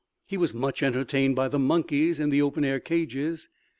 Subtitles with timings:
[0.25, 3.47] He was much entertained by the monkeys in the open air cages.